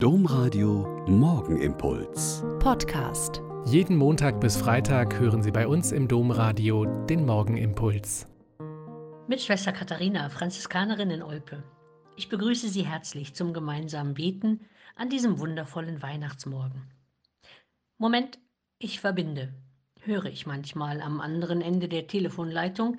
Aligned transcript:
Domradio 0.00 1.04
Morgenimpuls. 1.08 2.44
Podcast. 2.60 3.42
Jeden 3.64 3.96
Montag 3.96 4.40
bis 4.40 4.56
Freitag 4.56 5.18
hören 5.18 5.42
Sie 5.42 5.50
bei 5.50 5.66
uns 5.66 5.90
im 5.90 6.06
Domradio 6.06 6.84
den 7.06 7.26
Morgenimpuls. 7.26 8.28
Mit 9.26 9.42
Schwester 9.42 9.72
Katharina, 9.72 10.28
Franziskanerin 10.28 11.10
in 11.10 11.20
Olpe. 11.20 11.64
Ich 12.16 12.28
begrüße 12.28 12.68
Sie 12.68 12.86
herzlich 12.86 13.34
zum 13.34 13.52
gemeinsamen 13.52 14.14
Beten 14.14 14.60
an 14.94 15.10
diesem 15.10 15.40
wundervollen 15.40 16.00
Weihnachtsmorgen. 16.00 16.92
Moment, 17.96 18.38
ich 18.78 19.00
verbinde, 19.00 19.52
höre 20.02 20.26
ich 20.26 20.46
manchmal 20.46 21.00
am 21.00 21.20
anderen 21.20 21.60
Ende 21.60 21.88
der 21.88 22.06
Telefonleitung, 22.06 22.98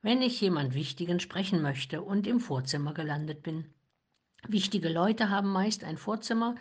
wenn 0.00 0.22
ich 0.22 0.40
jemand 0.40 0.72
Wichtigen 0.72 1.20
sprechen 1.20 1.60
möchte 1.60 2.00
und 2.00 2.26
im 2.26 2.40
Vorzimmer 2.40 2.94
gelandet 2.94 3.42
bin. 3.42 3.66
Wichtige 4.48 4.88
Leute 4.88 5.30
haben 5.30 5.52
meist 5.52 5.84
ein 5.84 5.96
Vorzimmer, 5.96 6.54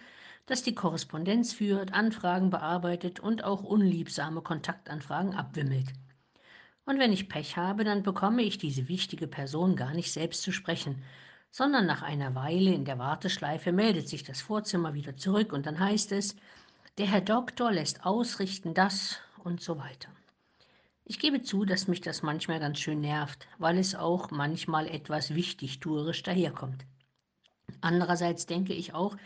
das 0.46 0.64
die 0.64 0.76
Korrespondenz 0.76 1.54
führt, 1.54 1.94
Anfragen 1.94 2.50
bearbeitet 2.50 3.20
und 3.20 3.44
auch 3.44 3.64
unliebsame 3.64 4.42
Kontaktanfragen 4.42 5.36
abwimmelt. 5.36 5.88
Und 6.86 6.98
wenn 6.98 7.14
ich 7.14 7.30
Pech 7.30 7.56
habe, 7.56 7.84
dann 7.84 8.02
bekomme 8.02 8.42
ich 8.42 8.58
diese 8.58 8.88
wichtige 8.88 9.28
Person 9.28 9.76
gar 9.76 9.94
nicht 9.94 10.12
selbst 10.12 10.42
zu 10.42 10.52
sprechen, 10.52 11.04
sondern 11.52 11.86
nach 11.86 12.02
einer 12.02 12.36
Weile 12.36 12.74
in 12.74 12.86
der 12.86 13.00
Warteschleife 13.00 13.72
meldet 13.72 14.10
sich 14.10 14.24
das 14.24 14.42
Vorzimmer 14.42 14.94
wieder 14.94 15.16
zurück 15.16 15.54
und 15.54 15.66
dann 15.66 15.80
heißt 15.80 16.12
es, 16.12 16.36
der 16.98 17.08
Herr 17.08 17.22
Doktor 17.22 17.72
lässt 17.72 18.06
ausrichten 18.06 18.74
das 18.74 19.20
und 19.44 19.62
so 19.62 19.78
weiter. 19.78 20.10
Ich 21.06 21.20
gebe 21.20 21.42
zu, 21.42 21.66
dass 21.66 21.88
mich 21.88 22.02
das 22.02 22.24
manchmal 22.24 22.60
ganz 22.60 22.80
schön 22.80 23.02
nervt, 23.02 23.48
weil 23.58 23.78
es 23.78 23.96
auch 23.96 24.30
manchmal 24.32 24.88
etwas 24.88 25.34
wichtigtuerisch 25.34 26.24
daherkommt. 26.24 26.86
Andererseits 27.82 28.46
denke 28.46 28.74
ich 28.74 28.94
auch, 28.94 29.18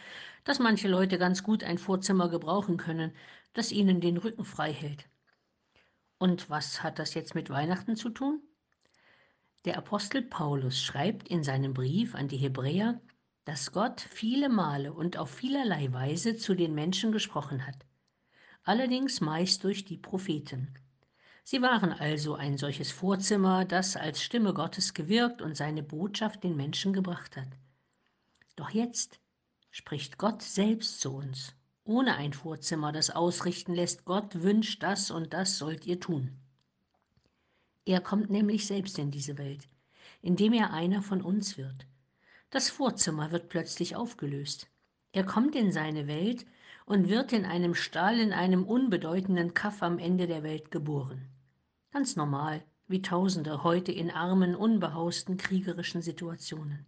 dass 0.44 0.60
manche 0.60 0.88
Leute 0.88 1.18
ganz 1.18 1.44
gut 1.44 1.64
ein 1.64 1.78
Vorzimmer 1.78 2.30
gebrauchen 2.30 2.78
können, 2.78 3.12
das 3.54 3.72
ihnen 3.72 4.02
den 4.02 4.18
Rücken 4.18 4.46
frei 4.46 4.74
hält. 4.74 5.08
Und 6.18 6.50
was 6.50 6.84
hat 6.84 7.00
das 7.00 7.14
jetzt 7.14 7.36
mit 7.36 7.50
Weihnachten 7.50 7.96
zu 7.96 8.10
tun? 8.10 8.42
Der 9.66 9.78
Apostel 9.78 10.22
Paulus 10.22 10.82
schreibt 10.82 11.28
in 11.30 11.44
seinem 11.44 11.74
Brief 11.74 12.16
an 12.16 12.28
die 12.28 12.38
Hebräer, 12.38 13.00
dass 13.46 13.72
Gott 13.72 14.02
viele 14.02 14.50
Male 14.50 14.94
und 14.94 15.18
auf 15.18 15.30
vielerlei 15.30 15.92
Weise 15.92 16.36
zu 16.36 16.54
den 16.56 16.74
Menschen 16.74 17.12
gesprochen 17.12 17.66
hat, 17.68 17.86
allerdings 18.64 19.22
meist 19.22 19.64
durch 19.64 19.86
die 19.86 19.98
Propheten. 19.98 20.74
Sie 21.46 21.62
waren 21.62 21.92
also 21.92 22.36
ein 22.36 22.58
solches 22.58 22.92
Vorzimmer, 22.92 23.66
das 23.66 23.98
als 23.98 24.22
Stimme 24.22 24.54
Gottes 24.54 24.94
gewirkt 24.94 25.42
und 25.42 25.58
seine 25.58 25.84
Botschaft 25.84 26.44
den 26.44 26.56
Menschen 26.56 26.94
gebracht 26.94 27.36
hat. 27.36 27.50
Doch 28.56 28.70
jetzt 28.70 29.20
spricht 29.72 30.18
Gott 30.18 30.42
selbst 30.42 31.02
zu 31.02 31.16
uns, 31.16 31.56
ohne 31.84 32.16
ein 32.16 32.34
Vorzimmer, 32.34 32.92
das 32.92 33.10
ausrichten 33.10 33.74
lässt, 33.74 34.06
Gott 34.06 34.42
wünscht 34.44 34.84
das 34.84 35.12
und 35.12 35.34
das 35.34 35.58
sollt 35.58 35.86
ihr 35.86 36.00
tun. 36.00 36.38
Er 37.86 38.00
kommt 38.00 38.30
nämlich 38.30 38.68
selbst 38.68 38.98
in 39.00 39.12
diese 39.12 39.38
Welt, 39.38 39.68
indem 40.22 40.54
er 40.54 40.72
einer 40.72 41.02
von 41.02 41.22
uns 41.22 41.58
wird. 41.58 41.88
Das 42.50 42.70
Vorzimmer 42.70 43.32
wird 43.32 43.50
plötzlich 43.50 43.96
aufgelöst. 43.96 44.70
Er 45.12 45.26
kommt 45.26 45.56
in 45.56 45.72
seine 45.72 46.08
Welt 46.08 46.46
und 46.86 47.10
wird 47.10 47.34
in 47.34 47.46
einem 47.46 47.76
Stall 47.76 48.20
in 48.20 48.32
einem 48.32 48.66
unbedeutenden 48.66 49.54
Kaff 49.54 49.82
am 49.82 50.00
Ende 50.00 50.28
der 50.28 50.44
Welt 50.44 50.72
geboren. 50.72 51.28
Ganz 51.92 52.16
normal, 52.16 52.64
wie 52.88 53.02
Tausende 53.02 53.64
heute 53.64 53.92
in 53.92 54.12
armen, 54.12 54.56
unbehausten, 54.56 55.38
kriegerischen 55.38 56.02
Situationen. 56.02 56.86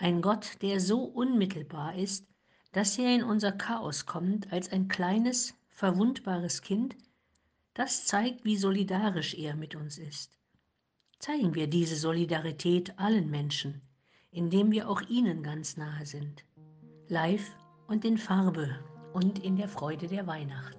Ein 0.00 0.22
Gott, 0.22 0.62
der 0.62 0.80
so 0.80 1.02
unmittelbar 1.02 1.94
ist, 1.94 2.26
dass 2.72 2.96
er 2.96 3.14
in 3.14 3.22
unser 3.22 3.52
Chaos 3.52 4.06
kommt 4.06 4.50
als 4.50 4.72
ein 4.72 4.88
kleines, 4.88 5.52
verwundbares 5.68 6.62
Kind, 6.62 6.96
das 7.74 8.06
zeigt, 8.06 8.42
wie 8.46 8.56
solidarisch 8.56 9.34
er 9.34 9.54
mit 9.54 9.76
uns 9.76 9.98
ist. 9.98 10.38
Zeigen 11.18 11.54
wir 11.54 11.66
diese 11.66 11.96
Solidarität 11.96 12.98
allen 12.98 13.28
Menschen, 13.28 13.82
indem 14.30 14.70
wir 14.70 14.88
auch 14.88 15.02
ihnen 15.02 15.42
ganz 15.42 15.76
nahe 15.76 16.06
sind, 16.06 16.46
live 17.08 17.54
und 17.86 18.06
in 18.06 18.16
Farbe 18.16 18.82
und 19.12 19.44
in 19.44 19.56
der 19.56 19.68
Freude 19.68 20.06
der 20.06 20.26
Weihnacht. 20.26 20.78